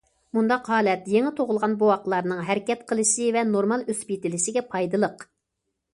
[0.35, 5.29] مۇنداق ھالەت يېڭى تۇغۇلغان بوۋاقلارنىڭ ھەرىكەت قىلىشى ۋە نورمال ئۆسۈپ يېتىلىشىگە پايدىلىق.